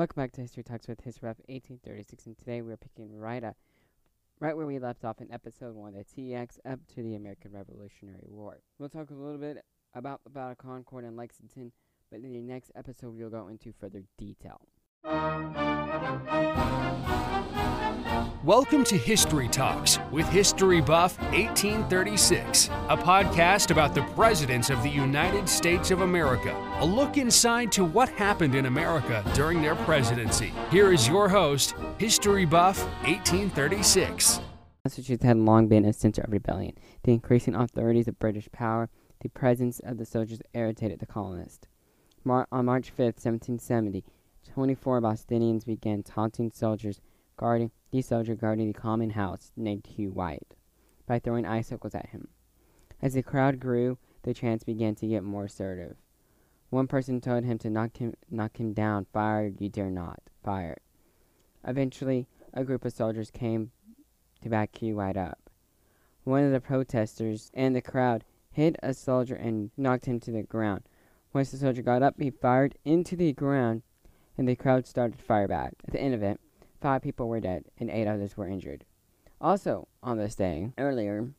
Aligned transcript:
Welcome 0.00 0.22
back 0.22 0.32
to 0.32 0.40
History 0.40 0.62
Talks 0.62 0.88
with 0.88 1.02
History 1.02 1.28
Buff 1.28 1.36
1836, 1.50 2.24
and 2.24 2.38
today 2.38 2.62
we're 2.62 2.78
picking 2.78 3.14
right 3.14 3.44
up, 3.44 3.58
right 4.40 4.56
where 4.56 4.64
we 4.64 4.78
left 4.78 5.04
off 5.04 5.20
in 5.20 5.30
episode 5.30 5.74
one, 5.74 5.92
the 5.92 6.04
TX 6.04 6.58
up 6.64 6.78
to 6.94 7.02
the 7.02 7.16
American 7.16 7.52
Revolutionary 7.52 8.24
War. 8.30 8.60
We'll 8.78 8.88
talk 8.88 9.10
a 9.10 9.14
little 9.14 9.36
bit 9.36 9.62
about 9.94 10.24
the 10.24 10.30
Battle 10.30 10.52
of 10.52 10.56
Concord 10.56 11.04
and 11.04 11.18
Lexington, 11.18 11.72
but 12.10 12.20
in 12.20 12.32
the 12.32 12.40
next 12.40 12.72
episode 12.74 13.14
we'll 13.14 13.28
go 13.28 13.48
into 13.48 13.74
further 13.78 14.02
detail. 14.16 14.62
Welcome 18.44 18.84
to 18.84 18.96
History 18.96 19.48
Talks 19.48 19.98
with 20.10 20.26
History 20.30 20.80
Buff 20.80 21.20
1836, 21.24 22.68
a 22.88 22.96
podcast 22.96 23.70
about 23.70 23.94
the 23.94 24.00
presidents 24.14 24.70
of 24.70 24.82
the 24.82 24.88
United 24.88 25.46
States 25.46 25.90
of 25.90 26.00
America. 26.00 26.56
A 26.78 26.86
look 26.86 27.18
inside 27.18 27.70
to 27.72 27.84
what 27.84 28.08
happened 28.08 28.54
in 28.54 28.64
America 28.64 29.22
during 29.34 29.60
their 29.60 29.74
presidency. 29.74 30.54
Here 30.70 30.90
is 30.90 31.06
your 31.06 31.28
host, 31.28 31.74
History 31.98 32.46
Buff 32.46 32.82
1836. 33.02 34.40
Massachusetts 34.86 35.22
had 35.22 35.36
long 35.36 35.68
been 35.68 35.84
a 35.84 35.92
center 35.92 36.22
of 36.22 36.32
rebellion. 36.32 36.72
The 37.02 37.12
increasing 37.12 37.54
authorities 37.54 38.08
of 38.08 38.18
British 38.18 38.48
power, 38.52 38.88
the 39.20 39.28
presence 39.28 39.80
of 39.80 39.98
the 39.98 40.06
soldiers 40.06 40.40
irritated 40.54 41.00
the 41.00 41.04
colonists. 41.04 41.68
Mar- 42.24 42.48
on 42.50 42.64
March 42.64 42.88
5, 42.88 42.98
1770, 42.98 44.02
24 44.54 45.02
Bostonians 45.02 45.64
began 45.64 46.02
taunting 46.02 46.50
soldiers 46.50 47.02
guarding 47.40 47.70
the 47.90 48.02
soldier 48.02 48.34
guarding 48.34 48.66
the 48.66 48.78
common 48.78 49.10
house 49.10 49.50
named 49.56 49.86
Hugh 49.86 50.10
White 50.10 50.54
by 51.06 51.18
throwing 51.18 51.46
icicles 51.46 51.94
at 51.94 52.10
him. 52.10 52.28
As 53.00 53.14
the 53.14 53.22
crowd 53.22 53.58
grew, 53.58 53.96
the 54.24 54.34
chants 54.34 54.62
began 54.62 54.94
to 54.96 55.06
get 55.06 55.24
more 55.24 55.46
assertive. 55.46 55.96
One 56.68 56.86
person 56.86 57.18
told 57.18 57.44
him 57.44 57.56
to 57.60 57.70
knock 57.70 57.96
him 57.96 58.12
knock 58.30 58.60
him 58.60 58.74
down. 58.74 59.06
Fire, 59.10 59.50
you 59.58 59.70
dare 59.70 59.90
not. 59.90 60.20
Fire. 60.44 60.76
Eventually, 61.66 62.26
a 62.52 62.62
group 62.62 62.84
of 62.84 62.92
soldiers 62.92 63.30
came 63.30 63.70
to 64.42 64.50
back 64.50 64.76
Hugh 64.76 64.96
White 64.96 65.16
up. 65.16 65.48
One 66.24 66.44
of 66.44 66.52
the 66.52 66.60
protesters 66.60 67.50
and 67.54 67.74
the 67.74 67.80
crowd 67.80 68.22
hit 68.50 68.76
a 68.82 68.92
soldier 68.92 69.34
and 69.34 69.70
knocked 69.78 70.04
him 70.04 70.20
to 70.20 70.30
the 70.30 70.42
ground. 70.42 70.82
Once 71.32 71.52
the 71.52 71.56
soldier 71.56 71.80
got 71.80 72.02
up, 72.02 72.16
he 72.20 72.30
fired 72.30 72.76
into 72.84 73.16
the 73.16 73.32
ground, 73.32 73.82
and 74.36 74.46
the 74.46 74.56
crowd 74.56 74.86
started 74.86 75.16
to 75.16 75.24
fire 75.24 75.48
back. 75.48 75.72
At 75.86 75.92
the 75.92 76.00
end 76.00 76.14
of 76.14 76.22
it, 76.22 76.38
five 76.80 77.02
people 77.02 77.28
were 77.28 77.40
dead 77.40 77.64
and 77.78 77.90
eight 77.90 78.06
others 78.06 78.36
were 78.36 78.48
injured. 78.48 78.84
Also, 79.40 79.88
on 80.02 80.18
this 80.18 80.34
day, 80.34 80.72
earlier, 80.78 81.30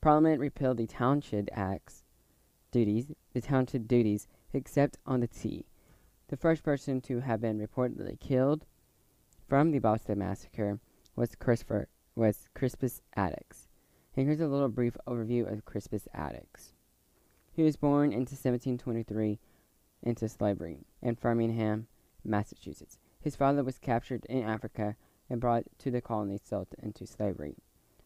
Parliament 0.00 0.40
repealed 0.40 0.76
the 0.76 0.86
Townshend 0.86 1.50
Acts 1.52 2.04
duties, 2.70 3.06
the 3.32 3.40
Townshend 3.40 3.88
duties, 3.88 4.26
except 4.52 4.98
on 5.06 5.20
the 5.20 5.26
tea. 5.26 5.66
The 6.28 6.36
first 6.36 6.62
person 6.62 7.00
to 7.02 7.20
have 7.20 7.40
been 7.40 7.58
reportedly 7.58 8.18
killed 8.18 8.66
from 9.48 9.70
the 9.70 9.78
Boston 9.78 10.18
Massacre 10.18 10.80
was 11.16 11.34
Christopher 11.34 11.88
was 12.16 12.48
Crispus 12.54 13.02
Attucks. 13.16 13.68
And 14.16 14.26
here's 14.26 14.40
a 14.40 14.46
little 14.46 14.68
brief 14.68 14.96
overview 15.06 15.52
of 15.52 15.64
Crispus 15.64 16.06
Attucks. 16.14 16.72
He 17.52 17.62
was 17.62 17.76
born 17.76 18.12
into 18.12 18.34
1723 18.34 19.38
into 20.02 20.28
slavery 20.28 20.84
in 21.02 21.16
Framingham, 21.16 21.86
Massachusetts. 22.24 22.98
His 23.24 23.36
father 23.36 23.64
was 23.64 23.78
captured 23.78 24.26
in 24.26 24.42
Africa 24.42 24.96
and 25.30 25.40
brought 25.40 25.64
to 25.78 25.90
the 25.90 26.02
colony 26.02 26.36
sold 26.36 26.68
into 26.82 27.06
slavery. 27.06 27.56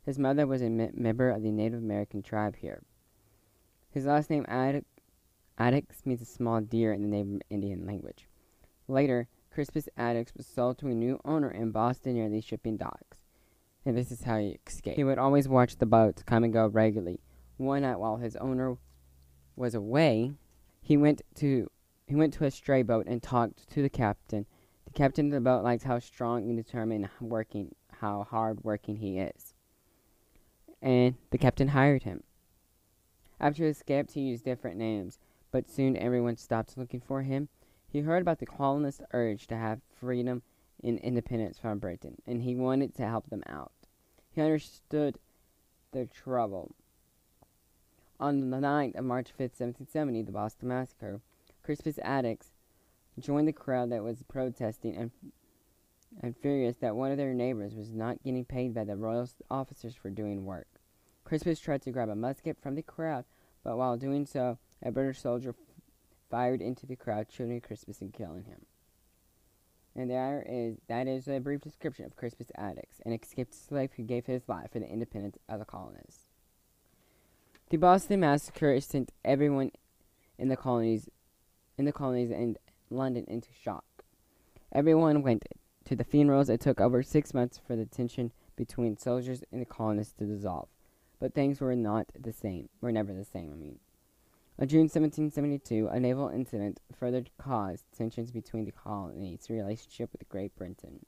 His 0.06 0.16
mother 0.16 0.46
was 0.46 0.62
a 0.62 0.70
me- 0.70 0.90
member 0.94 1.28
of 1.28 1.42
the 1.42 1.50
Native 1.50 1.80
American 1.80 2.22
tribe 2.22 2.54
here. 2.54 2.84
His 3.90 4.06
last 4.06 4.30
name 4.30 4.46
Attucks 4.48 6.06
means 6.06 6.22
a 6.22 6.24
small 6.24 6.60
deer 6.60 6.92
in 6.92 7.02
the 7.02 7.08
Native 7.08 7.42
Indian 7.50 7.84
language. 7.84 8.28
Later, 8.86 9.26
Crispus 9.50 9.88
Attucks 9.96 10.36
was 10.36 10.46
sold 10.46 10.78
to 10.78 10.86
a 10.86 10.94
new 10.94 11.18
owner 11.24 11.50
in 11.50 11.72
Boston 11.72 12.14
near 12.14 12.28
the 12.28 12.40
shipping 12.40 12.76
docks. 12.76 13.18
And 13.84 13.98
this 13.98 14.12
is 14.12 14.22
how 14.22 14.38
he 14.38 14.60
escaped. 14.68 14.98
He 14.98 15.02
would 15.02 15.18
always 15.18 15.48
watch 15.48 15.78
the 15.78 15.86
boats 15.86 16.22
come 16.22 16.44
and 16.44 16.52
go 16.52 16.68
regularly. 16.68 17.18
One 17.56 17.82
night 17.82 17.98
while 17.98 18.18
his 18.18 18.36
owner 18.36 18.76
was 19.56 19.74
away, 19.74 20.34
he 20.80 20.96
went 20.96 21.22
to 21.34 21.68
he 22.06 22.14
went 22.14 22.34
to 22.34 22.44
a 22.44 22.52
stray 22.52 22.84
boat 22.84 23.06
and 23.08 23.20
talked 23.20 23.68
to 23.70 23.82
the 23.82 23.90
captain 23.90 24.46
the 24.88 24.94
captain 24.94 25.26
of 25.26 25.32
the 25.32 25.40
boat 25.40 25.62
likes 25.62 25.84
how 25.84 25.98
strong 25.98 26.48
and 26.48 26.56
determined 26.56 27.10
working, 27.20 27.74
how 28.00 28.26
hard 28.30 28.64
working 28.64 28.96
he 28.96 29.18
is. 29.18 29.52
And 30.80 31.16
the 31.30 31.36
captain 31.36 31.68
hired 31.68 32.04
him. 32.04 32.22
After 33.38 33.64
his 33.64 33.76
escape, 33.76 34.10
he 34.12 34.22
used 34.22 34.44
different 34.44 34.78
names, 34.78 35.18
but 35.52 35.68
soon 35.68 35.94
everyone 35.98 36.38
stopped 36.38 36.78
looking 36.78 37.00
for 37.00 37.20
him. 37.20 37.50
He 37.86 38.00
heard 38.00 38.22
about 38.22 38.38
the 38.38 38.46
colonists' 38.46 39.02
urge 39.12 39.46
to 39.48 39.56
have 39.56 39.82
freedom 40.00 40.42
and 40.82 40.98
independence 41.00 41.58
from 41.58 41.78
Britain, 41.78 42.22
and 42.26 42.42
he 42.42 42.56
wanted 42.56 42.94
to 42.94 43.06
help 43.06 43.28
them 43.28 43.42
out. 43.46 43.72
He 44.30 44.40
understood 44.40 45.18
their 45.92 46.06
trouble. 46.06 46.74
On 48.18 48.50
the 48.50 48.60
night 48.60 48.96
of 48.96 49.04
March 49.04 49.28
5, 49.32 49.38
1770, 49.38 50.22
the 50.22 50.32
Boston 50.32 50.68
Massacre, 50.68 51.20
Crispus 51.62 51.98
Attucks 52.02 52.52
joined 53.20 53.48
the 53.48 53.52
crowd 53.52 53.90
that 53.90 54.02
was 54.02 54.22
protesting 54.22 54.96
and 54.96 55.10
and 56.22 56.34
furious 56.36 56.76
that 56.78 56.96
one 56.96 57.10
of 57.10 57.18
their 57.18 57.34
neighbors 57.34 57.74
was 57.74 57.92
not 57.92 58.22
getting 58.24 58.44
paid 58.44 58.74
by 58.74 58.84
the 58.84 58.96
royal 58.96 59.28
officers 59.50 59.94
for 59.94 60.10
doing 60.10 60.44
work. 60.44 60.66
Crispus 61.24 61.60
tried 61.60 61.82
to 61.82 61.90
grab 61.90 62.08
a 62.08 62.16
musket 62.16 62.56
from 62.60 62.74
the 62.74 62.82
crowd, 62.82 63.24
but 63.62 63.76
while 63.76 63.96
doing 63.96 64.24
so, 64.24 64.58
a 64.82 64.90
British 64.90 65.20
soldier 65.20 65.54
fired 66.30 66.62
into 66.62 66.86
the 66.86 66.96
crowd, 66.96 67.26
shooting 67.30 67.60
Crispus 67.60 68.00
and 68.00 68.12
killing 68.12 68.44
him. 68.44 68.64
And 69.94 70.10
there 70.10 70.44
is 70.48 70.78
that 70.88 71.06
is 71.06 71.28
a 71.28 71.40
brief 71.40 71.60
description 71.60 72.04
of 72.04 72.16
Crispus 72.16 72.52
Attucks, 72.56 73.00
an 73.04 73.12
escaped 73.12 73.54
slave 73.54 73.90
who 73.96 74.04
gave 74.04 74.26
his 74.26 74.48
life 74.48 74.72
for 74.72 74.78
the 74.78 74.88
independence 74.88 75.36
of 75.48 75.58
the 75.58 75.64
colonists. 75.64 76.24
The 77.70 77.76
Boston 77.76 78.20
Massacre 78.20 78.80
sent 78.80 79.12
everyone 79.24 79.72
in 80.38 80.48
the 80.48 80.56
colonies 80.56 81.08
in 81.76 81.84
the 81.84 81.92
colonies 81.92 82.30
and 82.30 82.58
London 82.90 83.24
into 83.28 83.48
shock. 83.52 83.84
Everyone 84.72 85.22
went 85.22 85.44
to 85.84 85.96
the 85.96 86.04
funerals. 86.04 86.48
It 86.48 86.60
took 86.60 86.80
over 86.80 87.02
six 87.02 87.32
months 87.32 87.60
for 87.66 87.76
the 87.76 87.86
tension 87.86 88.32
between 88.56 88.96
soldiers 88.96 89.42
and 89.50 89.60
the 89.60 89.66
colonists 89.66 90.14
to 90.14 90.24
dissolve. 90.26 90.68
But 91.20 91.34
things 91.34 91.60
were 91.60 91.74
not 91.74 92.06
the 92.18 92.32
same. 92.32 92.68
Were 92.80 92.92
never 92.92 93.12
the 93.12 93.24
same, 93.24 93.52
I 93.52 93.56
mean. 93.56 93.78
On 94.60 94.66
June 94.66 94.82
1772, 94.82 95.88
a 95.88 96.00
naval 96.00 96.28
incident 96.28 96.80
further 96.92 97.24
caused 97.38 97.84
tensions 97.96 98.32
between 98.32 98.64
the 98.64 98.72
colonies' 98.72 99.48
relationship 99.48 100.10
with 100.12 100.28
Great 100.28 100.54
Britain. 100.56 101.06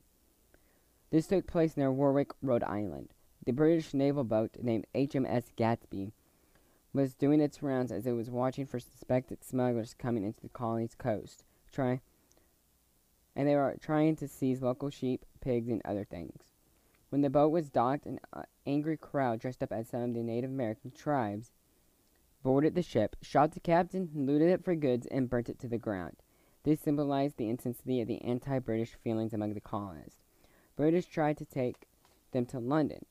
This 1.10 1.26
took 1.26 1.46
place 1.46 1.76
near 1.76 1.90
Warwick, 1.90 2.30
Rhode 2.40 2.62
Island. 2.62 3.12
The 3.44 3.52
British 3.52 3.92
naval 3.92 4.22
boat 4.22 4.56
named 4.62 4.86
HMS 4.94 5.46
Gaspee 5.56 6.12
was 6.92 7.14
doing 7.14 7.40
its 7.40 7.62
rounds 7.62 7.90
as 7.90 8.06
it 8.06 8.12
was 8.12 8.30
watching 8.30 8.66
for 8.66 8.78
suspected 8.78 9.42
smugglers 9.42 9.94
coming 9.94 10.24
into 10.24 10.40
the 10.40 10.48
colony's 10.48 10.94
coast 10.94 11.44
try 11.70 12.00
and 13.36 13.48
they 13.48 13.56
were 13.56 13.76
trying 13.80 14.16
to 14.16 14.28
seize 14.28 14.60
local 14.60 14.90
sheep, 14.90 15.24
pigs, 15.40 15.68
and 15.68 15.80
other 15.84 16.04
things. 16.04 16.42
When 17.08 17.22
the 17.22 17.30
boat 17.30 17.50
was 17.50 17.70
docked, 17.70 18.06
an 18.06 18.20
uh, 18.32 18.42
angry 18.66 18.96
crowd 18.96 19.40
dressed 19.40 19.62
up 19.62 19.72
as 19.72 19.88
some 19.88 20.02
of 20.02 20.14
the 20.14 20.22
Native 20.22 20.50
American 20.50 20.90
tribes 20.90 21.52
boarded 22.42 22.74
the 22.74 22.82
ship, 22.82 23.16
shot 23.22 23.52
the 23.52 23.60
captain, 23.60 24.10
looted 24.14 24.50
it 24.50 24.64
for 24.64 24.74
goods, 24.74 25.06
and 25.06 25.28
burnt 25.28 25.48
it 25.48 25.58
to 25.60 25.68
the 25.68 25.78
ground. 25.78 26.16
This 26.64 26.80
symbolized 26.80 27.36
the 27.36 27.48
intensity 27.48 28.00
of 28.00 28.08
the 28.08 28.22
anti-British 28.22 28.94
feelings 29.02 29.32
among 29.32 29.54
the 29.54 29.60
colonists. 29.60 30.22
British 30.76 31.06
tried 31.06 31.38
to 31.38 31.44
take 31.44 31.86
them 32.32 32.46
to 32.46 32.58
London. 32.58 33.04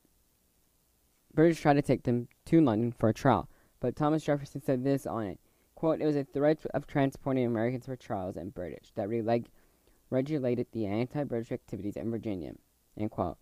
British 1.34 1.60
tried 1.60 1.74
to 1.74 1.82
take 1.82 2.04
them 2.04 2.28
to 2.46 2.60
London 2.60 2.92
for 2.92 3.08
a 3.08 3.14
trial, 3.14 3.48
but 3.80 3.96
Thomas 3.96 4.24
Jefferson 4.24 4.62
said 4.62 4.84
this 4.84 5.06
on 5.06 5.26
it. 5.26 5.40
Quote, 5.80 6.02
it 6.02 6.04
was 6.04 6.16
a 6.16 6.24
threat 6.24 6.58
of 6.74 6.86
transporting 6.86 7.46
Americans 7.46 7.86
for 7.86 7.96
trials 7.96 8.36
and 8.36 8.52
British 8.52 8.92
that 8.96 9.08
reg- 9.08 9.48
regulated 10.10 10.66
the 10.72 10.84
anti-British 10.84 11.50
activities 11.50 11.96
in 11.96 12.10
Virginia. 12.10 12.52
End 12.98 13.10
quote. 13.10 13.38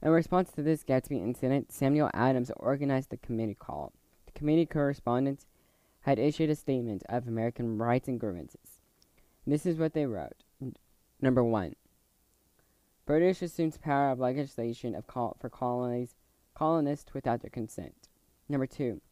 In 0.00 0.08
response 0.08 0.50
to 0.52 0.62
this 0.62 0.84
Gaspee 0.84 1.22
incident, 1.22 1.70
Samuel 1.70 2.08
Adams 2.14 2.50
organized 2.56 3.10
the 3.10 3.18
committee 3.18 3.54
call. 3.54 3.92
The 4.24 4.32
committee 4.32 4.64
correspondents 4.64 5.44
had 6.00 6.18
issued 6.18 6.48
a 6.48 6.54
statement 6.54 7.02
of 7.10 7.28
American 7.28 7.76
rights 7.76 8.08
and 8.08 8.18
grievances. 8.18 8.80
This 9.46 9.66
is 9.66 9.76
what 9.76 9.92
they 9.92 10.06
wrote. 10.06 10.44
Number 11.20 11.44
one. 11.44 11.76
British 13.04 13.42
assumes 13.42 13.76
power 13.76 14.10
of 14.10 14.18
legislation 14.18 14.94
of 14.94 15.06
call 15.06 15.36
for 15.38 15.50
colonies, 15.50 16.14
colonists 16.54 17.12
without 17.12 17.42
their 17.42 17.50
consent. 17.50 18.08
Number 18.48 18.66
two. 18.66 19.02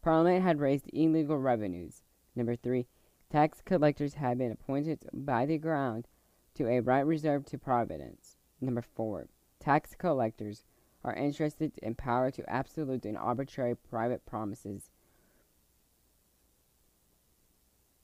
Parliament 0.00 0.44
had 0.44 0.60
raised 0.60 0.88
illegal 0.92 1.36
revenues. 1.36 2.02
Number 2.40 2.56
three, 2.56 2.86
tax 3.30 3.60
collectors 3.62 4.14
have 4.14 4.38
been 4.38 4.50
appointed 4.50 5.00
by 5.12 5.44
the 5.44 5.58
ground 5.58 6.08
to 6.54 6.66
a 6.66 6.80
right 6.80 7.04
reserved 7.04 7.48
to 7.48 7.58
Providence. 7.58 8.38
Number 8.62 8.80
four, 8.80 9.28
tax 9.58 9.94
collectors 9.94 10.64
are 11.04 11.14
interested 11.14 11.72
in 11.82 11.96
power 11.96 12.30
to 12.30 12.48
absolute 12.48 13.04
and 13.04 13.18
arbitrary 13.18 13.76
private 13.76 14.24
promises. 14.24 14.88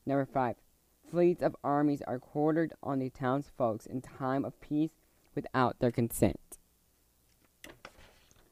Number 0.05 0.27
five, 0.27 0.57
Fleets 1.11 1.43
of 1.43 1.57
armies 1.65 2.03
are 2.03 2.19
quartered 2.19 2.75
on 2.83 2.99
the 2.99 3.09
townsfolk 3.09 3.87
in 3.87 4.03
time 4.03 4.45
of 4.45 4.61
peace 4.61 5.01
without 5.35 5.79
their 5.79 5.91
consent. 5.91 6.59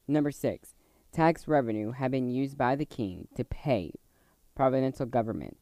Number 0.08 0.30
six, 0.30 0.74
tax 1.12 1.46
revenue 1.46 1.90
have 1.90 2.10
been 2.10 2.30
used 2.30 2.56
by 2.56 2.74
the 2.74 2.86
king 2.86 3.28
to 3.36 3.44
pay 3.44 3.92
provincial 4.54 5.04
government 5.04 5.58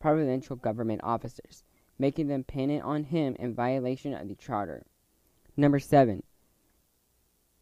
provincial 0.00 0.56
government 0.56 1.00
officers, 1.02 1.64
making 1.98 2.28
them 2.28 2.42
dependent 2.42 2.82
on 2.84 3.04
him 3.04 3.36
in 3.38 3.54
violation 3.54 4.14
of 4.14 4.28
the 4.28 4.34
charter. 4.34 4.84
Number 5.56 5.78
seven, 5.78 6.22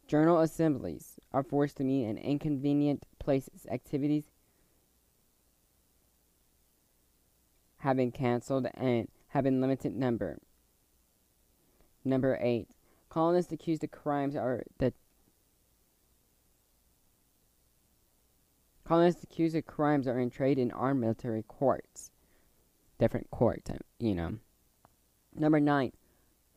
journal 0.07 0.41
assemblies 0.41 1.19
are 1.31 1.43
forced 1.43 1.77
to 1.77 1.83
meet 1.83 2.05
in 2.05 2.17
inconvenient 2.17 3.05
places. 3.19 3.65
Activities 3.71 4.25
have 7.77 7.97
been 7.97 8.11
canceled 8.11 8.67
and 8.73 9.07
have 9.27 9.43
been 9.43 9.61
limited 9.61 9.95
number. 9.95 10.39
Number 12.03 12.37
eight, 12.41 12.67
colonists 13.09 13.51
accused 13.51 13.83
of 13.83 13.91
crimes 13.91 14.35
are 14.35 14.63
the 14.77 14.93
colonists 18.83 19.23
accused 19.23 19.55
of 19.55 19.65
crimes 19.65 20.07
are 20.07 20.19
in 20.19 20.29
trade 20.29 20.59
in 20.59 20.71
armed 20.71 21.01
military 21.01 21.43
courts, 21.43 22.11
different 22.97 23.29
courts, 23.31 23.71
you 23.99 24.15
know. 24.15 24.37
Number 25.33 25.59
nine, 25.59 25.91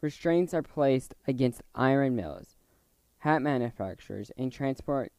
restraints 0.00 0.55
are 0.55 0.62
placed 0.62 1.14
against 1.26 1.62
iron 1.75 2.14
mills, 2.17 2.56
hat 3.19 3.43
manufacturers, 3.43 4.31
and 4.37 4.52
transport 4.52 5.12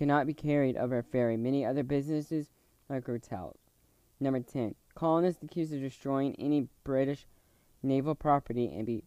cannot 0.00 0.26
be 0.26 0.34
carried 0.34 0.76
over 0.76 0.98
a 0.98 1.02
ferry. 1.02 1.36
Many 1.36 1.64
other 1.64 1.82
businesses 1.82 2.50
like 2.88 3.06
hotels. 3.06 3.58
Number 4.18 4.40
10. 4.40 4.74
Colonists 4.94 5.42
accused 5.42 5.74
of 5.74 5.80
destroying 5.80 6.34
any 6.38 6.68
British 6.84 7.26
naval 7.82 8.14
property 8.14 8.72
and 8.74 8.86
be 8.86 9.04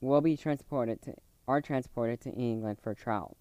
will 0.00 0.20
be 0.20 0.36
transported 0.36 1.02
to 1.02 1.14
are 1.46 1.60
transported 1.60 2.20
to 2.20 2.30
England 2.30 2.78
for 2.80 2.94
trial. 2.94 3.36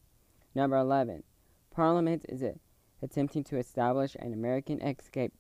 Number 0.56 0.78
11. 0.78 1.24
Parliament 1.72 2.26
is 2.28 2.42
it 2.42 2.60
attempting 3.02 3.44
to 3.46 3.58
establish 3.58 4.16
an 4.20 4.34
American 4.34 4.82
escape 4.82 5.34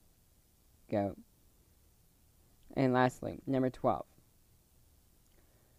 goat. 0.89 1.17
And 2.75 2.93
lastly, 2.93 3.39
number 3.45 3.69
12. 3.69 4.05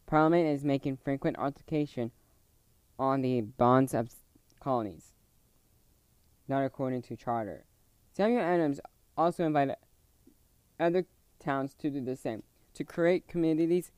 Parliament 0.07 0.49
is 0.49 0.65
making 0.65 0.97
frequent 0.97 1.39
altercation 1.39 2.11
on 2.99 3.23
the 3.23 3.41
bonds 3.41 3.95
of 3.95 4.11
colonies, 4.61 5.13
not 6.49 6.65
according 6.65 7.03
to 7.03 7.17
charter. 7.17 7.65
Samuel 8.13 8.43
Adams 8.43 8.81
also 9.17 9.45
invited 9.47 9.77
other 10.79 11.07
towns 11.39 11.75
to 11.75 11.91
do 11.91 12.01
the 12.01 12.17
same, 12.17 12.43
to 12.75 12.85
create 12.85 13.29
communities 13.29 13.93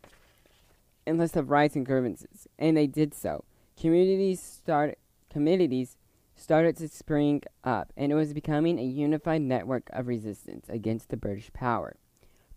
and 1.07 1.19
list 1.19 1.37
of 1.37 1.51
rights 1.51 1.75
and 1.75 1.87
grievances, 1.87 2.47
and 2.59 2.77
they 2.77 2.87
did 2.87 3.15
so. 3.15 3.45
Communities 3.81 4.41
started 4.41 4.97
communities 5.31 5.97
started 6.43 6.77
to 6.77 6.89
spring 6.89 7.43
up, 7.63 7.93
and 7.97 8.11
it 8.11 8.17
was 8.17 8.35
becoming 8.35 8.79
a 8.79 8.85
unified 8.85 9.43
network 9.43 9.89
of 9.93 10.09
resistance 10.09 10.67
against 10.69 11.09
the 11.09 11.17
British 11.17 11.53
power. 11.53 11.97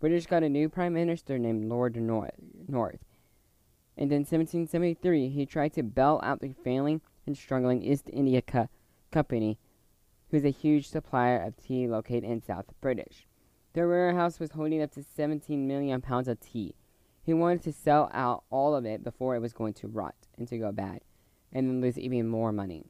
British 0.00 0.26
got 0.26 0.42
a 0.42 0.48
new 0.48 0.68
prime 0.68 0.94
minister 0.94 1.38
named 1.38 1.64
Lord 1.64 1.96
North, 1.96 3.04
and 3.96 4.12
in 4.12 4.20
1773 4.20 5.28
he 5.28 5.46
tried 5.46 5.72
to 5.74 5.82
bail 5.82 6.20
out 6.22 6.40
the 6.40 6.54
failing 6.64 7.00
and 7.26 7.36
struggling 7.36 7.82
East 7.82 8.10
India 8.12 8.42
Co- 8.42 8.68
Company 9.10 9.58
who 10.30 10.36
is 10.36 10.44
a 10.44 10.50
huge 10.50 10.88
supplier 10.88 11.40
of 11.40 11.56
tea 11.56 11.86
located 11.86 12.24
in 12.24 12.42
South 12.42 12.66
British. 12.80 13.26
Their 13.72 13.88
warehouse 13.88 14.40
was 14.40 14.52
holding 14.52 14.82
up 14.82 14.90
to 14.92 15.02
17 15.02 15.66
million 15.66 16.00
pounds 16.00 16.28
of 16.28 16.40
tea. 16.40 16.74
He 17.22 17.34
wanted 17.34 17.62
to 17.62 17.72
sell 17.72 18.10
out 18.12 18.44
all 18.50 18.74
of 18.74 18.84
it 18.84 19.04
before 19.04 19.36
it 19.36 19.40
was 19.40 19.52
going 19.52 19.74
to 19.74 19.88
rot 19.88 20.14
and 20.36 20.48
to 20.48 20.58
go 20.58 20.72
bad, 20.72 21.00
and 21.52 21.68
then 21.68 21.80
lose 21.80 21.98
even 21.98 22.26
more 22.26 22.52
money. 22.52 22.86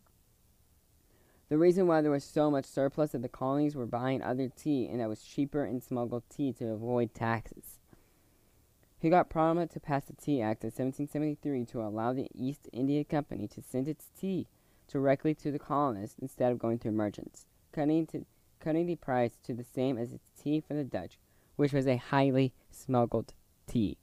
The 1.49 1.59
reason 1.59 1.87
why 1.87 2.01
there 2.01 2.11
was 2.11 2.25
so 2.25 2.51
much 2.51 2.65
surplus 2.65 3.13
that 3.13 3.23
the 3.23 3.29
colonies 3.29 3.77
were 3.77 3.87
buying 3.87 4.21
other 4.21 4.49
tea 4.49 4.89
and 4.89 5.01
that 5.01 5.09
was 5.09 5.23
cheaper 5.23 5.65
and 5.65 5.83
smuggled 5.83 6.25
tea 6.29 6.53
to 6.55 6.73
avoid 6.73 7.15
taxes. 7.15 7.79
He 8.99 9.11
got 9.11 9.31
Parliament 9.31 9.71
to 9.73 9.81
pass 9.81 10.07
the 10.07 10.15
Tea 10.15 10.43
Act 10.43 10.65
of 10.65 10.69
1773 10.69 11.65
to 11.67 11.83
allow 11.83 12.13
the 12.13 12.29
East 12.35 12.69
India 12.73 13.05
Company 13.05 13.47
to 13.49 13.63
send 13.63 13.87
its 13.87 14.11
tea 14.19 14.49
directly 14.89 15.35
to 15.35 15.53
the 15.53 15.59
colonists 15.59 16.19
instead 16.21 16.51
of 16.51 16.59
going 16.59 16.79
through 16.79 16.93
merchants, 16.93 17.47
cutting, 17.73 18.07
to, 18.07 18.25
cutting 18.59 18.87
the 18.87 18.97
price 18.97 19.37
to 19.45 19.55
the 19.55 19.65
same 19.65 19.99
as 19.99 20.13
its 20.13 20.29
tea 20.43 20.61
for 20.61 20.75
the 20.75 20.83
Dutch, 20.83 21.19
which 21.55 21.73
was 21.73 21.87
a 21.87 21.97
highly 21.97 22.53
smuggled 22.71 23.35
tea. 23.69 23.99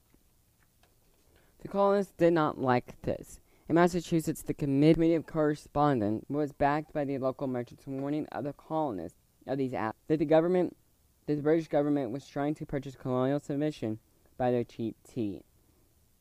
The 1.61 1.67
colonists 1.67 2.13
did 2.17 2.33
not 2.33 2.57
like 2.57 3.01
this. 3.01 3.39
In 3.73 3.75
Massachusetts, 3.77 4.43
the 4.43 4.53
Committee 4.53 5.15
of 5.15 5.25
Correspondence 5.25 6.25
was 6.29 6.51
backed 6.51 6.93
by 6.93 7.05
the 7.05 7.17
local 7.17 7.47
merchants, 7.47 7.87
warning 7.87 8.27
other 8.31 8.53
colonists 8.53 9.17
of 9.47 9.57
these 9.57 9.73
acts 9.73 9.97
that 10.07 10.19
the 10.19 10.25
government, 10.25 10.77
that 11.25 11.37
the 11.37 11.41
British 11.41 11.69
government, 11.69 12.11
was 12.11 12.27
trying 12.27 12.53
to 12.53 12.67
purchase 12.67 12.95
colonial 12.95 13.39
submission 13.39 13.97
by 14.37 14.51
their 14.51 14.63
cheap 14.63 14.95
tea. 15.03 15.41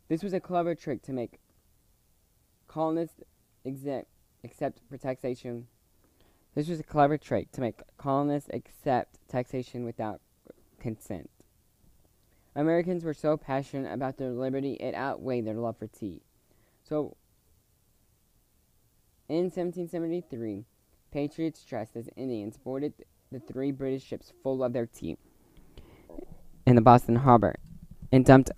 This 0.08 0.22
was 0.22 0.32
a 0.32 0.40
clever 0.40 0.74
trick 0.74 1.02
to 1.02 1.12
make 1.12 1.40
colonists 2.68 3.20
exempt 3.66 4.08
accept 4.42 4.80
taxation. 5.02 5.66
This 6.54 6.68
was 6.68 6.80
a 6.80 6.84
clever 6.84 7.18
trick 7.18 7.52
to 7.52 7.60
make 7.60 7.82
colonists 7.98 8.48
accept 8.54 9.18
taxation 9.28 9.84
without 9.84 10.22
consent. 10.80 11.28
Americans 12.56 13.04
were 13.04 13.12
so 13.12 13.36
passionate 13.36 13.92
about 13.92 14.16
their 14.16 14.30
liberty 14.30 14.72
it 14.80 14.94
outweighed 14.94 15.46
their 15.46 15.60
love 15.60 15.76
for 15.76 15.86
tea. 15.86 16.22
So, 16.82 17.14
in 19.32 19.44
1773, 19.44 20.66
patriots 21.10 21.64
dressed 21.64 21.96
as 21.96 22.06
Indians 22.16 22.58
boarded 22.58 22.92
the 23.30 23.40
three 23.40 23.72
British 23.72 24.04
ships 24.04 24.30
full 24.42 24.62
of 24.62 24.74
their 24.74 24.84
tea 24.84 25.16
in 26.66 26.76
the 26.76 26.82
Boston 26.82 27.16
harbor 27.16 27.54
and 28.12 28.26
dumped 28.26 28.50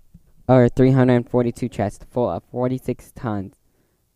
over 0.49 0.67
342 0.67 1.69
chests 1.69 2.05
full 2.11 2.29
of 2.29 2.43
46 2.51 3.13
tons 3.15 3.55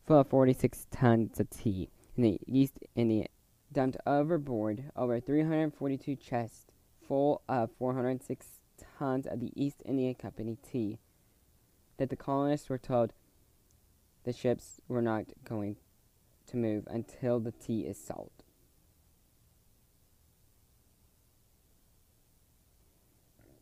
full 0.06 0.20
of 0.20 0.28
46 0.28 0.88
tons 0.92 1.40
of 1.40 1.50
tea 1.50 1.90
in 2.18 2.24
the 2.24 2.40
East 2.46 2.78
India, 2.94 3.28
dumped 3.72 3.96
overboard 4.06 4.84
over 4.98 5.22
342 5.22 6.18
chests 6.18 6.66
full 7.08 7.42
of 7.48 7.70
406 7.80 8.60
tons 8.98 9.26
of 9.26 9.40
the 9.40 9.54
East 9.56 9.82
India 9.86 10.14
Company 10.14 10.58
tea 10.70 10.98
that 11.96 12.10
the 12.10 12.18
colonists 12.18 12.68
were 12.68 12.78
told 12.78 13.14
the 14.26 14.34
ships 14.34 14.82
were 14.90 15.02
not 15.02 15.24
going 15.46 15.78
to 16.50 16.58
move 16.58 16.88
until 16.88 17.40
the 17.40 17.52
tea 17.52 17.82
is 17.82 17.98
sold. 17.98 18.32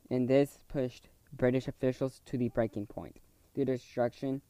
And 0.10 0.28
this 0.28 0.60
pushed 0.68 1.10
British 1.34 1.68
officials 1.68 2.22
to 2.26 2.38
the 2.38 2.50
breaking 2.50 2.88
point. 2.88 3.18
The 3.56 3.66
destruction 3.66 4.42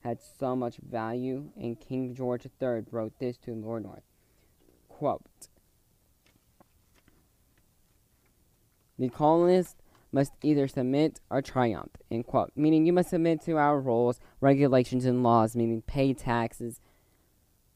had 0.00 0.18
so 0.20 0.56
much 0.56 0.78
value, 0.78 1.50
and 1.56 1.78
King 1.78 2.14
George 2.14 2.46
III 2.46 2.84
wrote 2.90 3.12
this 3.18 3.36
to 3.38 3.54
Lord 3.54 3.84
North. 3.84 4.02
Quote, 4.88 5.48
the 8.98 9.08
colonists 9.08 9.76
must 10.12 10.32
either 10.42 10.68
submit 10.68 11.20
or 11.30 11.40
triumph, 11.40 11.92
end 12.10 12.26
quote. 12.26 12.50
Meaning 12.56 12.84
you 12.84 12.92
must 12.92 13.10
submit 13.10 13.40
to 13.42 13.56
our 13.56 13.80
rules, 13.80 14.20
regulations, 14.40 15.04
and 15.04 15.22
laws, 15.22 15.54
meaning 15.54 15.82
pay 15.82 16.12
taxes, 16.12 16.80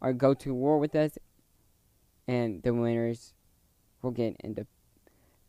or 0.04 0.12
go 0.12 0.34
to 0.34 0.52
war 0.52 0.78
with 0.78 0.94
us, 0.94 1.18
and 2.28 2.62
the 2.62 2.75
winners 2.75 3.32
will 4.02 4.11
get 4.11 4.37
into. 4.44 4.66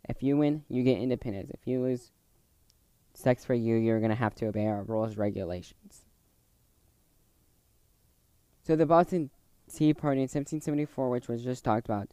If 0.07 0.24
you 0.24 0.38
win, 0.38 0.63
you 0.69 0.81
get 0.81 0.97
independence. 0.97 1.51
If 1.53 1.67
you 1.67 1.81
lose, 1.81 2.12
sex 3.13 3.43
for 3.43 3.53
you, 3.53 3.75
you're 3.75 4.00
gonna 4.00 4.15
have 4.15 4.33
to 4.35 4.45
obey 4.45 4.65
our 4.65 4.83
rules, 4.83 5.17
regulations. 5.17 6.05
So 8.63 8.77
the 8.77 8.85
Boston 8.85 9.29
Tea 9.74 9.93
Party 9.93 10.21
in 10.21 10.29
1774, 10.29 11.09
which 11.09 11.27
was 11.27 11.43
just 11.43 11.65
talked 11.65 11.85
about, 11.85 12.07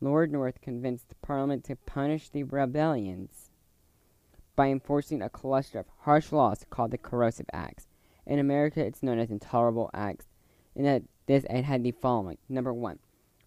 Lord 0.00 0.30
North 0.30 0.60
convinced 0.60 1.14
Parliament 1.22 1.64
to 1.64 1.76
punish 1.76 2.28
the 2.28 2.44
rebellions 2.44 3.50
by 4.54 4.68
enforcing 4.68 5.22
a 5.22 5.28
cluster 5.28 5.80
of 5.80 5.86
harsh 6.02 6.30
laws 6.30 6.64
called 6.70 6.92
the 6.92 6.98
Coercive 6.98 7.50
Acts. 7.52 7.88
In 8.26 8.38
America, 8.38 8.80
it's 8.84 9.02
known 9.02 9.18
as 9.18 9.30
Intolerable 9.30 9.90
Acts, 9.92 10.26
in 10.76 10.84
that 10.84 11.02
this 11.30 11.46
act 11.48 11.64
had 11.64 11.84
the 11.84 11.92
following: 11.92 12.38
Number 12.48 12.74
one, 12.74 12.98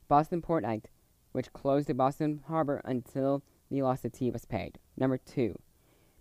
Boston 0.08 0.42
Port 0.42 0.64
Act, 0.64 0.88
which 1.34 1.52
closed 1.52 1.88
the 1.88 1.94
Boston 1.94 2.42
harbor 2.48 2.82
until 2.86 3.44
the 3.70 3.82
loss 3.82 4.06
of 4.06 4.14
tea 4.14 4.32
was 4.32 4.46
paid. 4.46 4.80
Number 4.96 5.18
two, 5.18 5.60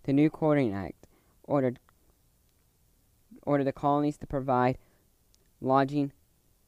the 0.02 0.12
New 0.12 0.28
Quartering 0.28 0.74
Act 0.74 1.06
ordered 1.44 1.78
ordered 3.44 3.64
the 3.64 3.72
colonies 3.72 4.18
to 4.18 4.26
provide 4.26 4.76
lodging 5.60 6.12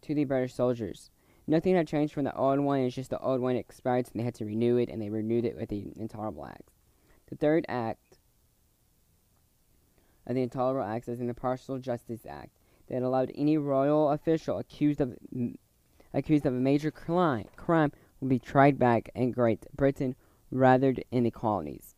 to 0.03 0.15
the 0.15 0.25
British 0.25 0.55
soldiers. 0.55 1.11
Nothing 1.47 1.75
had 1.75 1.89
changed 1.89 2.15
from 2.15 2.25
the 2.25 2.37
old 2.37 2.61
one. 2.61 2.81
It's 2.81 2.95
just 2.95 3.11
the 3.11 3.19
old 3.19 3.41
one 3.41 3.57
expired, 3.57 4.07
so 4.07 4.13
they 4.15 4.23
had 4.23 4.35
to 4.37 4.45
renew 4.45 4.77
it, 4.77 4.89
and 4.89 5.03
they 5.03 5.11
renewed 5.11 5.45
it 5.45 5.57
with 5.57 5.71
the 5.71 5.93
Intolerable 5.97 6.47
Acts. 6.47 6.73
The 7.27 7.37
third 7.37 7.67
act 7.69 8.19
of 10.27 10.37
the 10.37 10.43
Intolerable 10.43 10.89
Acts 10.89 11.09
is 11.09 11.21
in 11.21 11.27
the 11.27 11.35
Partial 11.35 11.79
Justice 11.79 12.25
Act 12.29 12.53
that 12.89 13.03
allowed 13.03 13.33
any 13.35 13.57
royal 13.57 14.11
official 14.11 14.59
accused 14.59 15.01
of 15.01 15.17
accused 16.13 16.47
of 16.47 16.55
a 16.55 16.59
major 16.59 16.91
crime 16.91 17.47
crime 17.57 17.93
will 18.21 18.29
be 18.29 18.39
tried 18.39 18.79
back 18.79 19.11
in 19.15 19.33
Great 19.33 19.67
Britain 19.75 20.15
rather 20.51 20.93
than 20.93 21.05
in 21.11 21.25
the 21.25 21.31
colonies. 21.31 21.95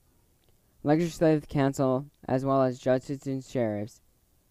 Legislative 0.83 1.49
Council, 1.49 2.07
as 2.29 2.45
well 2.45 2.63
as 2.63 2.79
judges 2.79 3.27
and 3.27 3.45
sheriffs, 3.45 4.01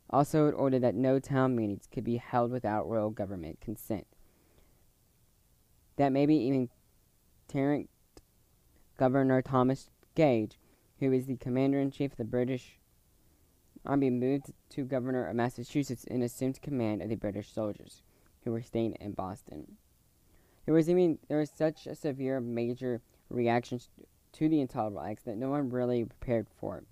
also 0.10 0.52
ordered 0.52 0.84
that 0.84 0.94
no 0.94 1.20
town 1.20 1.56
meetings 1.56 1.88
could 1.92 2.04
be 2.04 2.18
held 2.18 2.52
without 2.52 2.88
royal 2.88 3.10
government 3.10 3.60
consent. 3.62 4.06
That 5.96 6.12
maybe 6.12 6.36
even 6.36 6.70
Tyrant 7.48 7.90
Governor 8.98 9.42
Thomas 9.42 9.90
Gage, 10.14 10.58
who 11.00 11.12
is 11.12 11.26
the 11.26 11.38
commander 11.38 11.80
in 11.80 11.92
chief 11.92 12.12
of 12.12 12.18
the 12.18 12.24
British 12.24 12.80
Army, 13.86 14.10
moved 14.10 14.52
to 14.70 14.84
governor 14.84 15.28
of 15.28 15.36
Massachusetts 15.36 16.06
and 16.10 16.24
assumed 16.24 16.62
command 16.62 17.02
of 17.02 17.10
the 17.10 17.16
British 17.16 17.52
soldiers 17.52 18.02
who 18.44 18.52
were 18.52 18.62
staying 18.62 18.96
in 19.00 19.12
Boston. 19.14 19.78
There 20.66 20.74
was 20.74 20.88
there 20.88 21.38
was 21.38 21.50
such 21.50 21.86
a 21.86 21.96
severe 21.96 22.40
major 22.40 23.02
reaction 23.30 23.80
to 24.34 24.50
the 24.50 24.62
Intolerable 24.62 25.02
Acts 25.02 25.24
that 25.24 25.38
no 25.38 25.50
one 25.50 25.70
really 25.70 26.06
prepared 26.06 26.48
for. 26.60 26.80
it. 26.80 26.88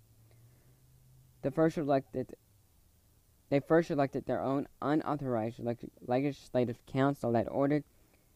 The 1.42 1.52
first 1.52 1.78
elected 1.78 2.36
they 3.50 3.60
first 3.60 3.92
elected 3.92 4.26
their 4.26 4.42
own 4.42 4.68
unauthorized 4.82 5.60
legislative 6.08 6.84
council 6.88 7.32
that 7.34 7.48
ordered 7.52 7.84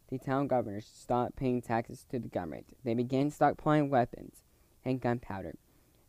the 0.09 0.19
town 0.19 0.47
governors 0.47 0.85
to 0.85 0.99
stop 0.99 1.35
paying 1.35 1.61
taxes 1.61 2.05
to 2.11 2.19
the 2.19 2.27
government. 2.27 2.67
They 2.83 2.93
began 2.93 3.31
stockpiling 3.31 3.89
weapons 3.89 4.43
and 4.85 5.01
gunpowder 5.01 5.55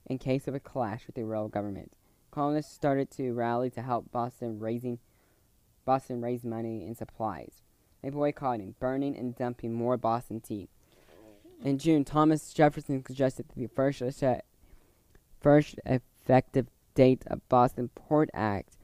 in 0.06 0.18
case 0.18 0.46
of 0.46 0.54
a 0.54 0.60
clash 0.60 1.06
with 1.06 1.16
the 1.16 1.24
royal 1.24 1.48
government. 1.48 1.92
Colonists 2.30 2.74
started 2.74 3.10
to 3.12 3.32
rally 3.32 3.70
to 3.70 3.82
help 3.82 4.10
Boston 4.10 4.58
raising 4.58 4.98
Boston 5.84 6.20
raise 6.20 6.44
money 6.44 6.84
and 6.84 6.96
supplies. 6.96 7.62
They 8.02 8.10
boycotted, 8.10 8.78
burning, 8.78 9.16
and 9.16 9.34
dumping 9.34 9.72
more 9.72 9.96
Boston 9.96 10.40
tea. 10.40 10.68
In 11.64 11.78
June, 11.78 12.04
Thomas 12.04 12.52
Jefferson 12.52 13.04
suggested 13.04 13.46
that 13.48 13.56
the 13.56 13.66
first, 13.66 14.02
first 15.40 15.80
effective 15.84 16.68
date 16.94 17.24
of 17.26 17.48
Boston 17.48 17.88
Port 17.94 18.28
Act 18.34 18.76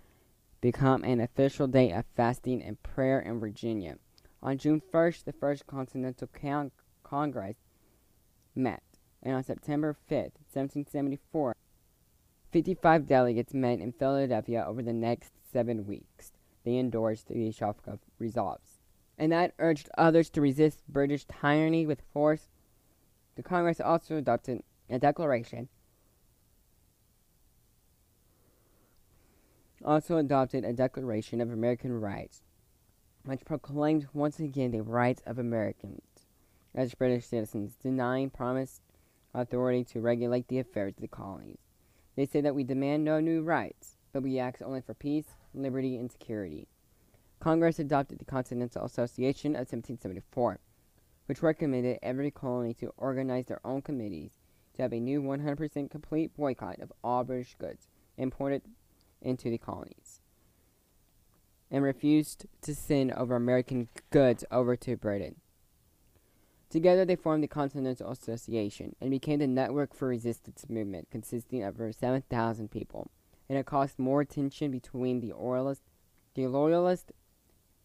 become 0.61 1.05
an 1.05 1.21
official 1.21 1.67
day 1.67 1.93
of 1.93 2.05
fasting 2.17 2.63
and 2.63 2.83
prayer 2.83 3.21
in 3.21 3.39
Virginia. 3.39 3.97
On 4.43 4.57
June 4.57 4.81
1st, 4.93 5.25
the 5.25 5.33
First 5.33 5.67
Continental 5.67 6.29
Con- 6.29 6.71
Congress 7.03 7.57
met, 8.55 8.83
and 9.23 9.35
on 9.35 9.45
September 9.45 9.95
5th, 10.11 10.41
1774, 10.53 11.55
55 12.55 13.09
delegates 13.09 13.53
met 13.53 13.81
in 13.81 13.91
Philadelphia 13.91 14.65
over 14.65 14.81
the 14.81 14.93
next 14.93 15.33
seven 15.53 15.89
weeks. 15.89 16.31
They 16.65 16.77
endorsed 16.79 17.27
the 17.27 17.51
Suffolk 17.51 17.99
resolves, 18.21 18.79
and 19.19 19.33
that 19.33 19.55
urged 19.59 19.91
others 19.99 20.31
to 20.31 20.41
resist 20.41 20.85
British 20.89 21.25
tyranny 21.25 21.85
with 21.85 22.03
force. 22.13 22.47
The 23.35 23.43
Congress 23.43 23.81
also 23.81 24.19
adopted 24.19 24.63
a 24.89 25.01
declaration 25.01 25.69
also 29.85 30.19
adopted 30.19 30.65
a 30.65 30.73
Declaration 30.73 31.41
of 31.41 31.51
American 31.51 32.01
Rights 32.01 32.43
which 33.25 33.45
proclaimed 33.45 34.07
once 34.13 34.39
again 34.39 34.71
the 34.71 34.81
rights 34.81 35.23
of 35.27 35.41
Americans 35.41 36.03
as 36.73 36.95
British 36.95 37.27
citizens, 37.27 37.75
denying 37.83 38.31
promised 38.31 38.81
authority 39.35 39.83
to 39.83 40.01
regulate 40.01 40.47
the 40.47 40.61
affairs 40.61 40.95
of 40.97 41.01
the 41.01 41.09
colonies. 41.09 41.64
They 42.17 42.27
say 42.27 42.41
that 42.41 42.55
we 42.55 42.65
demand 42.65 43.05
no 43.05 43.21
new 43.21 43.43
rights, 43.43 43.97
but 44.13 44.23
we 44.23 44.39
ask 44.39 44.63
only 44.63 44.81
for 44.81 44.95
peace, 44.95 45.37
liberty, 45.53 45.97
and 45.97 46.11
security. 46.11 46.69
Congress 47.41 47.79
adopted 47.79 48.19
the 48.19 48.25
Continental 48.25 48.85
Association 48.85 49.53
of 49.53 49.71
1774, 49.71 50.61
which 51.27 51.43
recommended 51.43 51.99
every 52.03 52.31
colony 52.31 52.75
to 52.75 52.93
organize 52.97 53.47
their 53.47 53.61
own 53.65 53.83
committees 53.83 54.33
to 54.75 54.83
have 54.83 54.93
a 54.93 55.01
new 55.01 55.23
100% 55.23 55.91
complete 55.91 56.37
boycott 56.37 56.81
of 56.81 56.93
all 57.03 57.25
British 57.25 57.55
goods 57.57 57.89
imported 58.17 58.63
into 59.21 59.51
the 59.51 59.59
colonies 59.59 60.21
and 61.71 61.83
refused 61.83 62.47
to 62.63 62.75
send 62.75 63.13
over 63.13 63.35
American 63.35 63.89
goods 64.11 64.45
over 64.51 64.77
to 64.77 64.97
Britain. 64.97 65.37
Together, 66.71 67.05
they 67.05 67.17
formed 67.17 67.43
the 67.43 67.49
Continental 67.49 68.11
Association 68.11 68.97
and 69.01 69.11
became 69.11 69.39
the 69.39 69.47
network 69.47 69.95
for 69.95 70.09
resistance 70.09 70.65
movement, 70.69 71.09
consisting 71.11 71.63
of 71.63 71.75
over 71.75 71.93
7,000 71.93 72.71
people. 72.71 73.11
And 73.49 73.59
it 73.59 73.67
caused 73.67 73.99
more 73.99 74.25
tension 74.25 74.71
between 74.71 75.21
the 75.21 75.33
Loyalists, 75.33 75.85
the 76.35 76.47
Loyalists 76.47 77.13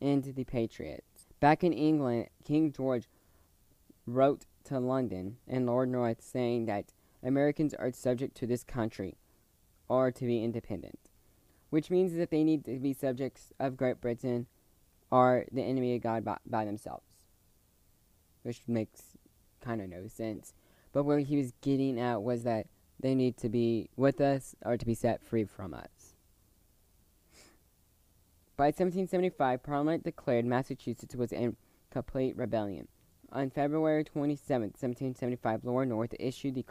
and 0.01 0.23
the 0.23 0.43
Patriots. 0.43 1.27
Back 1.39 1.63
in 1.63 1.73
England, 1.73 2.27
King 2.43 2.71
George 2.71 3.09
wrote 4.05 4.45
to 4.65 4.79
London 4.79 5.37
and 5.47 5.65
Lord 5.65 5.89
North 5.89 6.21
saying 6.21 6.65
that 6.65 6.93
Americans 7.21 7.73
are 7.73 7.91
subject 7.91 8.35
to 8.37 8.47
this 8.47 8.63
country 8.63 9.17
or 9.87 10.11
to 10.11 10.25
be 10.25 10.43
independent 10.43 11.09
which 11.69 11.89
means 11.89 12.15
that 12.15 12.31
they 12.31 12.43
need 12.43 12.65
to 12.65 12.79
be 12.79 12.93
subjects 12.93 13.51
of 13.59 13.77
Great 13.77 14.01
Britain 14.01 14.47
or 15.11 15.45
the 15.51 15.61
enemy 15.61 15.95
of 15.95 16.01
God 16.01 16.25
by, 16.25 16.37
by 16.45 16.65
themselves, 16.65 17.05
which 18.49 18.61
makes 18.67 19.15
kind 19.61 19.79
of 19.79 19.89
no 19.89 20.07
sense. 20.07 20.55
But 20.91 21.03
what 21.03 21.21
he 21.21 21.37
was 21.37 21.53
getting 21.61 21.99
at 21.99 22.23
was 22.23 22.41
that 22.45 22.65
they 22.99 23.13
need 23.13 23.37
to 23.37 23.47
be 23.47 23.91
with 23.95 24.19
us 24.19 24.55
or 24.65 24.75
to 24.75 24.85
be 24.87 24.95
set 24.95 25.21
free 25.21 25.43
from 25.43 25.75
us. 25.75 26.15
By 28.57 28.69
1775, 28.69 29.61
Parliament 29.61 30.03
declared 30.03 30.45
Massachusetts 30.45 31.15
was 31.15 31.31
in 31.31 31.57
complete 31.91 32.35
rebellion. 32.35 32.87
On 33.31 33.51
February 33.51 34.03
27, 34.03 34.61
1775, 34.69 35.63
Lord 35.63 35.89
North 35.89 36.15
issued 36.19 36.55
the 36.55 36.65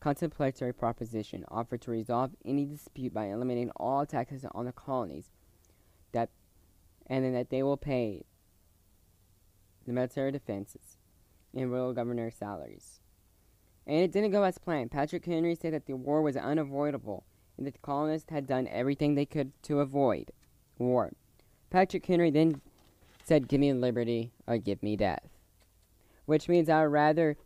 contemplatory 0.00 0.72
proposition 0.72 1.44
offered 1.48 1.82
to 1.82 1.90
resolve 1.90 2.30
any 2.42 2.64
dispute 2.64 3.12
by 3.12 3.26
eliminating 3.26 3.70
all 3.76 4.06
taxes 4.06 4.46
on 4.52 4.64
the 4.64 4.72
colonies 4.72 5.28
that 6.12 6.30
and 7.06 7.22
then 7.22 7.34
that 7.34 7.50
they 7.50 7.62
will 7.62 7.76
pay 7.76 8.24
the 9.86 9.92
military 9.92 10.32
defenses 10.32 10.98
and 11.54 11.70
royal 11.70 11.92
governor 11.92 12.30
salaries. 12.30 13.00
And 13.86 13.98
it 13.98 14.12
didn't 14.12 14.32
go 14.32 14.42
as 14.42 14.58
planned. 14.58 14.90
Patrick 14.90 15.24
Henry 15.24 15.54
said 15.54 15.72
that 15.72 15.86
the 15.86 15.94
war 15.96 16.20
was 16.20 16.36
unavoidable 16.36 17.24
and 17.56 17.66
that 17.66 17.74
the 17.74 17.80
colonists 17.80 18.30
had 18.30 18.46
done 18.46 18.68
everything 18.68 19.14
they 19.14 19.24
could 19.24 19.52
to 19.62 19.80
avoid 19.80 20.32
war. 20.78 21.12
Patrick 21.70 22.04
Henry 22.04 22.30
then 22.30 22.60
said, 23.24 23.48
Give 23.48 23.60
me 23.60 23.72
liberty 23.72 24.32
or 24.46 24.58
give 24.58 24.82
me 24.82 24.96
death. 24.96 25.28
Which 26.26 26.48
means 26.48 26.68
I 26.68 26.82
would 26.82 26.92
rather 26.92 27.36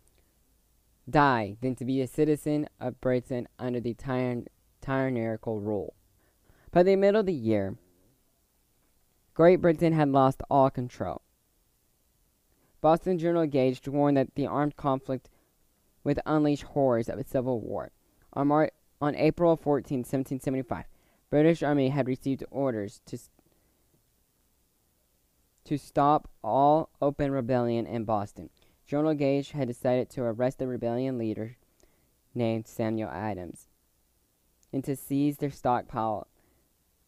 die 1.09 1.57
than 1.61 1.75
to 1.77 1.85
be 1.85 2.01
a 2.01 2.07
citizen 2.07 2.69
of 2.81 3.01
Britain 3.01 3.47
under 3.59 3.81
the 3.81 3.95
tyran- 3.95 4.47
tyrannical 4.81 5.61
rule. 5.61 5.95
By 6.71 6.83
the 6.83 6.97
middle 6.97 7.21
of 7.21 7.27
the 7.27 7.33
year, 7.33 7.77
Great 9.35 9.61
Britain 9.61 9.93
had 9.93 10.09
lost 10.09 10.43
all 10.51 10.71
control. 10.71 11.23
Boston 12.81 13.19
General 13.19 13.47
Gage 13.47 13.87
warned 13.87 14.17
that 14.17 14.35
the 14.35 14.47
armed 14.47 14.77
conflict 14.77 15.29
would 16.05 16.21
unleash 16.25 16.63
horrors 16.63 17.09
of 17.09 17.19
a 17.19 17.25
civil 17.25 17.61
war. 17.61 17.91
On, 18.33 18.49
Mar- 18.49 18.73
on 19.01 19.15
April 19.17 19.57
14, 19.57 19.99
1775, 19.99 20.85
British 21.29 21.63
Army 21.63 21.91
had 21.91 22.09
received 22.09 22.45
orders 22.51 23.01
to 23.07 23.19
to 25.63 25.79
stop 25.79 26.29
all 26.43 26.89
open 27.01 27.31
rebellion 27.31 27.87
in 27.87 28.05
Boston. 28.05 28.49
General 28.87 29.15
Gage 29.15 29.53
had 29.53 29.69
decided 29.69 30.11
to 30.11 30.23
arrest 30.23 30.59
the 30.59 30.67
rebellion 30.67 31.19
leader 31.19 31.59
named 32.35 32.67
Samuel 32.67 33.11
Adams 33.11 33.69
and 34.73 34.83
to 34.83 34.97
seize 34.97 35.37
their 35.37 35.51
stockpile 35.51 36.27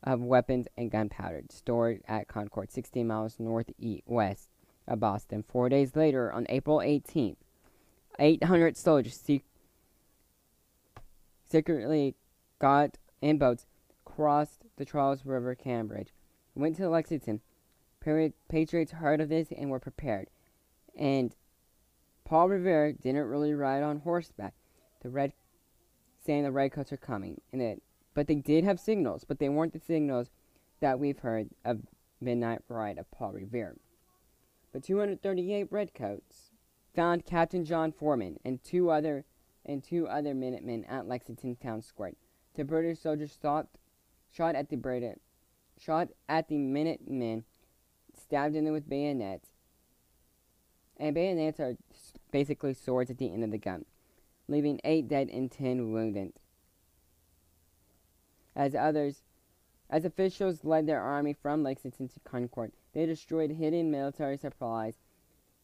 of 0.05 0.23
weapons 0.23 0.69
and 0.77 0.91
gunpowder 0.91 1.43
stored 1.51 2.03
at 2.07 2.29
Concord, 2.29 2.71
16 2.71 3.07
miles 3.07 3.41
northwest 3.41 4.52
of 4.87 5.01
Boston. 5.01 5.45
Four 5.47 5.69
days 5.69 5.97
later, 5.97 6.33
on 6.33 6.47
April 6.49 6.79
18th, 6.79 7.37
800 8.19 8.77
soldiers 8.77 9.17
sec- 9.17 9.43
secretly 11.49 12.15
got 12.59 12.99
in 13.21 13.39
boats, 13.39 13.67
crossed 14.05 14.65
the 14.77 14.85
Charles 14.85 15.25
River, 15.25 15.55
Cambridge, 15.55 16.13
went 16.55 16.77
to 16.77 16.89
Lexington. 16.89 17.41
Patriots 18.01 18.93
heard 18.93 19.21
of 19.21 19.29
this 19.29 19.49
and 19.57 19.71
were 19.71 19.79
prepared. 19.79 20.29
And 20.99 21.35
Paul 22.25 22.49
Revere 22.49 22.93
didn't 22.93 23.27
really 23.27 23.55
ride 23.55 23.83
on 23.83 24.01
horseback. 24.01 24.55
The 25.03 25.09
red 25.09 25.33
saying 26.25 26.45
the 26.45 26.53
redcoats 26.53 26.93
are 26.93 26.97
coming, 26.97 27.41
and 27.53 27.61
it, 27.61 27.83
but 28.15 28.27
they 28.27 28.37
did 28.37 28.65
have 28.65 28.79
signals, 28.79 29.25
but 29.25 29.39
they 29.39 29.49
weren't 29.49 29.73
the 29.73 29.81
signals 29.81 30.31
that 30.81 30.99
we've 30.99 31.19
heard 31.19 31.49
of 31.65 31.81
Midnight 32.21 32.61
Ride 32.69 32.99
of 32.99 33.11
Paul 33.11 33.33
Revere. 33.33 33.77
But 34.73 34.85
238 34.85 35.71
redcoats 35.71 36.51
found 36.95 37.27
Captain 37.27 37.65
John 37.65 37.93
Foreman 37.93 38.39
and 38.45 38.63
two 38.63 38.91
other 38.91 39.25
and 39.65 39.83
two 39.83 40.09
other 40.09 40.35
Minutemen 40.35 40.85
at 40.87 41.07
Lexington 41.07 41.57
Town 41.57 41.83
Square. 41.83 42.15
The 42.55 42.65
British 42.65 43.01
soldiers 43.01 43.37
shot, 43.41 43.69
shot 44.31 44.55
at 44.55 44.71
the 44.71 44.77
British, 44.77 45.19
shot 45.79 46.09
at 46.29 46.49
the 46.49 46.59
Minutemen, 46.59 47.45
stabbed 48.15 48.55
them 48.55 48.71
with 48.73 48.89
bayonets. 48.89 49.51
And 50.97 51.15
bayonets 51.15 51.61
are 51.61 51.77
basically 52.31 52.75
swords 52.75 53.11
at 53.11 53.19
the 53.19 53.33
end 53.33 53.45
of 53.45 53.51
the 53.51 53.59
gun, 53.59 53.85
leaving 54.49 54.81
eight 54.85 55.09
dead 55.09 55.29
and 55.31 55.51
ten 55.51 55.93
wounded. 55.93 56.33
As 58.55 58.75
others, 58.75 59.23
as 59.89 60.05
officials 60.05 60.65
led 60.65 60.87
their 60.87 61.01
army 61.01 61.33
from 61.33 61.63
Lexington 61.63 62.09
to 62.09 62.21
Concord, 62.21 62.73
they 62.93 63.07
destroyed 63.07 63.51
hidden 63.51 63.91
military 63.91 64.37
supplies 64.37 64.99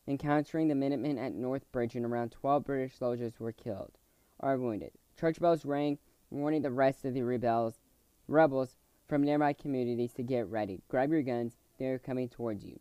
encountering 0.08 0.68
the 0.68 0.74
Minutemen 0.74 1.18
at 1.18 1.34
North 1.34 1.70
Bridge, 1.70 1.94
and 1.94 2.06
around 2.06 2.32
12 2.32 2.64
British 2.64 2.96
soldiers 2.96 3.38
were 3.38 3.52
killed 3.52 3.92
or 4.40 4.56
wounded. 4.56 4.92
Church 5.20 5.38
bells 5.38 5.64
rang, 5.64 5.98
warning 6.30 6.62
the 6.62 6.70
rest 6.70 7.04
of 7.04 7.12
the 7.12 7.22
rebels, 7.22 7.78
rebels 8.26 8.76
from 9.06 9.22
nearby 9.22 9.52
communities 9.52 10.12
to 10.14 10.22
get 10.22 10.48
ready. 10.48 10.80
Grab 10.88 11.10
your 11.10 11.22
guns, 11.22 11.58
they 11.78 11.86
are 11.86 11.98
coming 11.98 12.28
towards 12.28 12.64
you. 12.64 12.80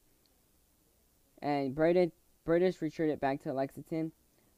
And 1.42 1.76
British, 1.76 2.12
British 2.46 2.82
retreated 2.82 3.20
back 3.20 3.42
to 3.44 3.54
Lexington. 3.54 4.12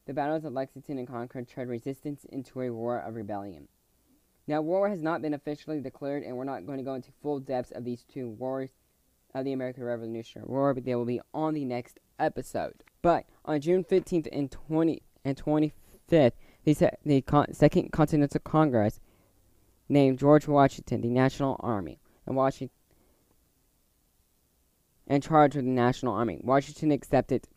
The 0.05 0.13
battles 0.13 0.45
of 0.45 0.53
Lexington 0.53 0.97
and 0.97 1.07
Concord 1.07 1.47
turned 1.47 1.69
resistance 1.69 2.25
into 2.25 2.61
a 2.61 2.71
war 2.71 2.99
of 2.99 3.15
rebellion. 3.15 3.67
Now, 4.47 4.61
war 4.61 4.89
has 4.89 5.03
not 5.03 5.21
been 5.21 5.35
officially 5.35 5.79
declared, 5.79 6.23
and 6.23 6.35
we're 6.35 6.43
not 6.43 6.65
going 6.65 6.79
to 6.79 6.83
go 6.83 6.95
into 6.95 7.11
full 7.21 7.39
depths 7.39 7.71
of 7.71 7.83
these 7.83 8.03
two 8.03 8.29
wars 8.29 8.71
of 9.33 9.45
the 9.45 9.53
American 9.53 9.83
Revolutionary 9.83 10.47
War, 10.47 10.73
but 10.73 10.85
they 10.85 10.95
will 10.95 11.05
be 11.05 11.21
on 11.33 11.53
the 11.53 11.65
next 11.65 11.99
episode. 12.17 12.83
But 13.01 13.25
on 13.45 13.61
June 13.61 13.83
15th 13.83 14.27
and 14.31 14.51
20 14.51 15.01
and 15.23 15.37
25th, 15.37 15.71
the, 16.63 16.91
the 17.05 17.21
con- 17.21 17.53
Second 17.53 17.91
Continental 17.91 18.41
Congress 18.41 18.99
named 19.87 20.19
George 20.19 20.47
Washington 20.47 21.01
the 21.01 21.09
National 21.09 21.57
Army, 21.59 21.99
and 22.25 22.35
Washington 22.35 22.75
in 25.07 25.21
charge 25.21 25.55
of 25.55 25.63
the 25.63 25.69
National 25.71 26.13
Army. 26.13 26.39
Washington 26.43 26.91
accepted, 26.91 27.47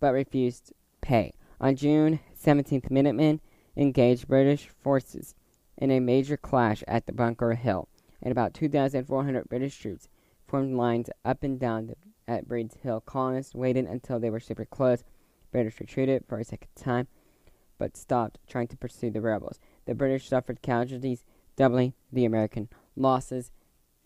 but 0.00 0.14
refused 0.14 0.72
pay. 1.02 1.34
On 1.60 1.76
June 1.76 2.20
17th, 2.42 2.90
Minutemen 2.90 3.40
engaged 3.76 4.28
British 4.28 4.68
forces 4.82 5.34
in 5.76 5.90
a 5.90 6.00
major 6.00 6.36
clash 6.36 6.82
at 6.88 7.06
the 7.06 7.12
Bunker 7.12 7.54
Hill, 7.54 7.88
and 8.22 8.32
about 8.32 8.54
2,400 8.54 9.48
British 9.48 9.78
troops 9.78 10.08
formed 10.46 10.74
lines 10.76 11.10
up 11.24 11.42
and 11.42 11.58
down 11.58 11.86
the 11.86 11.94
at 12.28 12.46
Breed's 12.46 12.76
Hill. 12.82 13.00
Colonists 13.00 13.54
waited 13.54 13.86
until 13.86 14.20
they 14.20 14.30
were 14.30 14.38
super 14.38 14.66
close. 14.66 15.02
British 15.50 15.80
retreated 15.80 16.24
for 16.28 16.38
a 16.38 16.44
second 16.44 16.68
time, 16.76 17.08
but 17.78 17.96
stopped 17.96 18.38
trying 18.46 18.68
to 18.68 18.76
pursue 18.76 19.10
the 19.10 19.22
rebels. 19.22 19.58
The 19.86 19.94
British 19.94 20.28
suffered 20.28 20.60
casualties, 20.60 21.24
doubling 21.56 21.94
the 22.12 22.26
American 22.26 22.68
losses. 22.94 23.50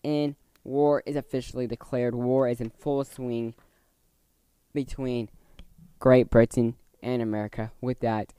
In 0.03 0.37
war 0.63 1.03
is 1.05 1.17
officially 1.17 1.67
declared. 1.67 2.15
War 2.15 2.47
is 2.47 2.61
in 2.61 2.69
full 2.69 3.03
swing 3.03 3.53
between 4.73 5.29
Great 5.99 6.29
Britain 6.29 6.75
and 7.01 7.21
America. 7.21 7.73
With 7.81 7.99
that, 7.99 8.33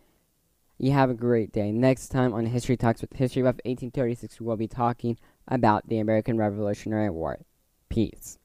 you 0.78 0.92
have 0.92 1.10
a 1.10 1.14
great 1.14 1.52
day. 1.52 1.70
Next 1.72 2.08
time 2.08 2.32
on 2.32 2.46
History 2.46 2.76
Talks 2.76 3.02
with 3.02 3.12
History 3.12 3.42
Buff 3.42 3.56
1836, 3.64 4.40
we 4.40 4.46
will 4.46 4.56
be 4.56 4.66
talking 4.66 5.18
about 5.48 5.88
the 5.88 5.98
American 5.98 6.38
Revolutionary 6.38 7.10
War. 7.10 7.40
Peace. 7.88 8.38